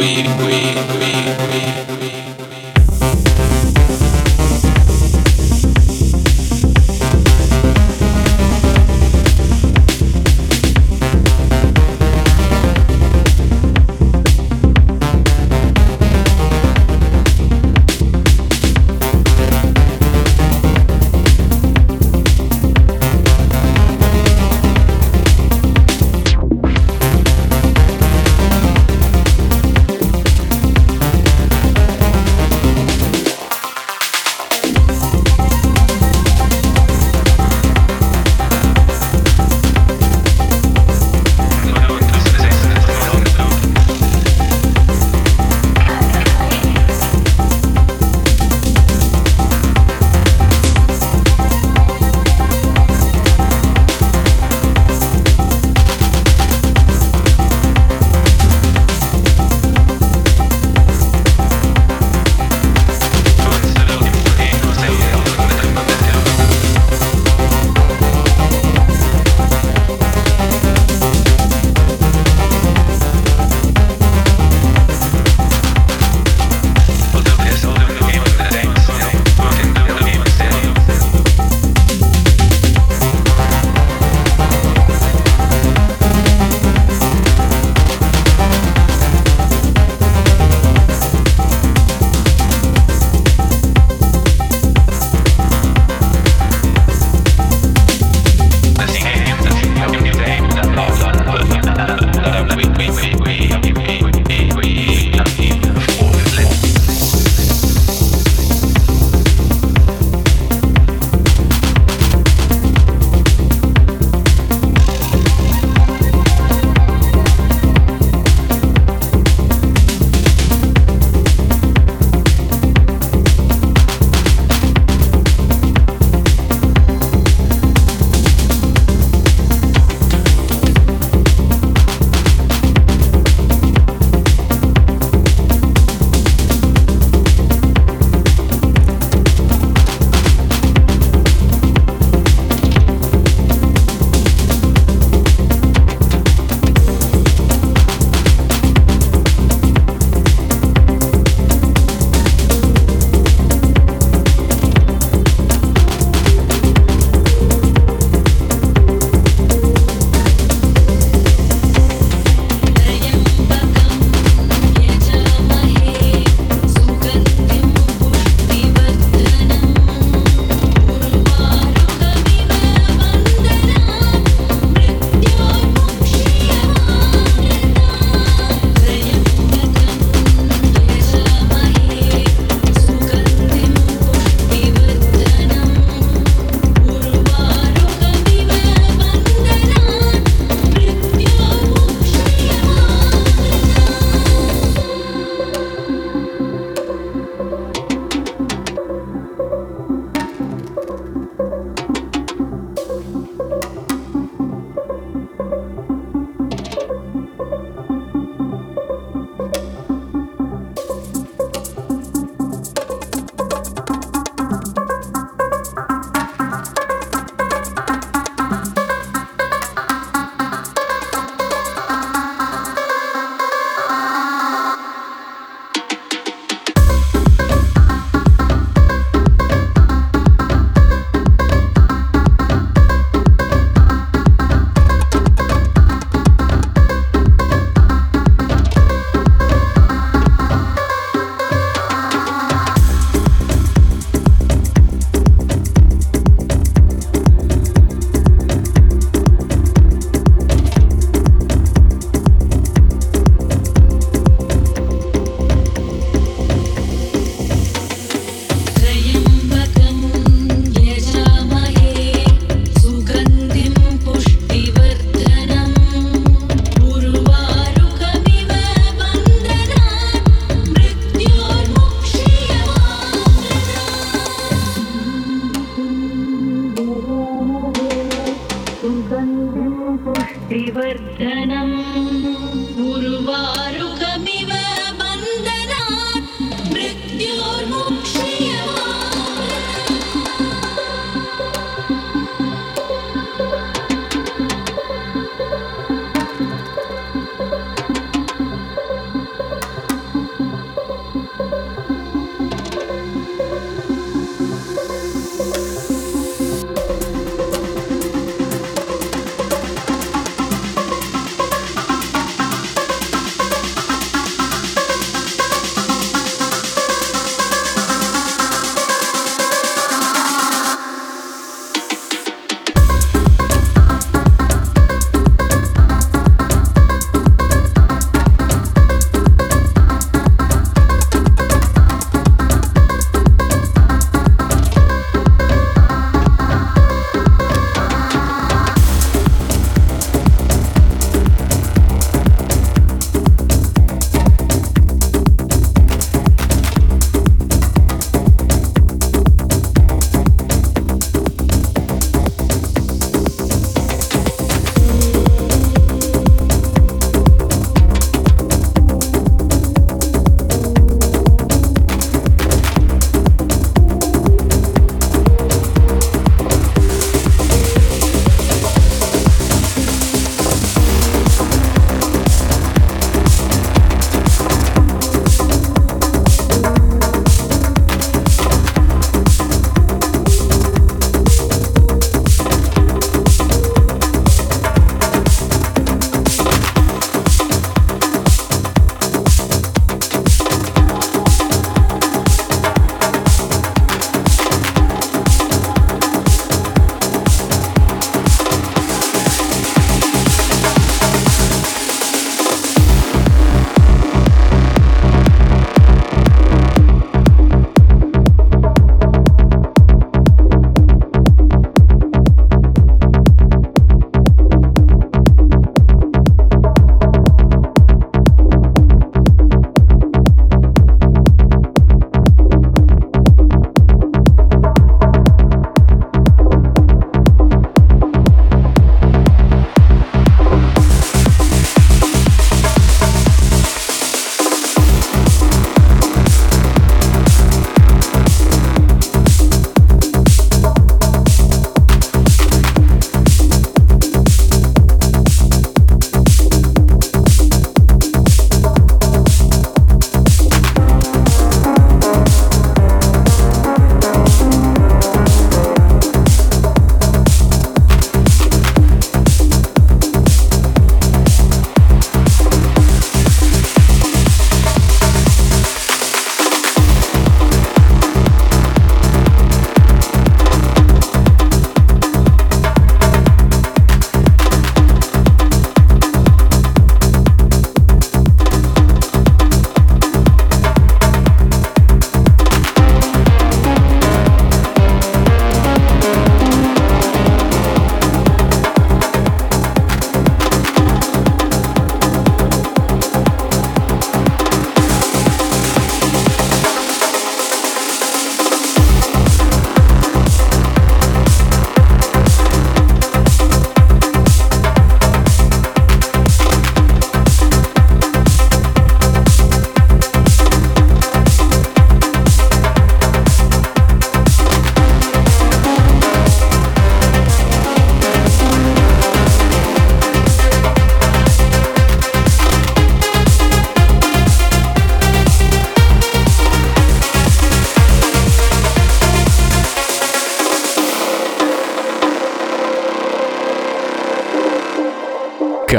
[0.00, 0.59] we we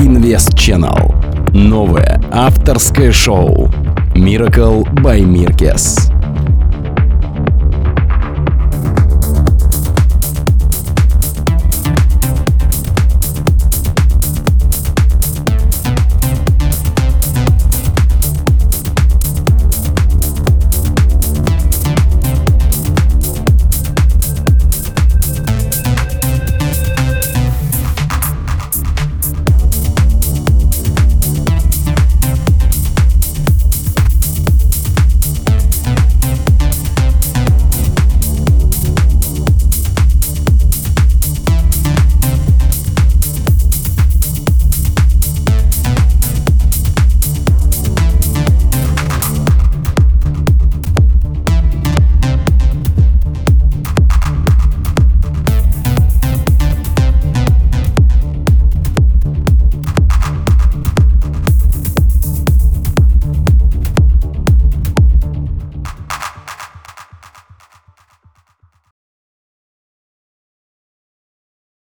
[0.00, 1.14] Invest Channel.
[1.52, 3.68] Новое авторское шоу
[4.14, 6.09] Miracle by Mirkes.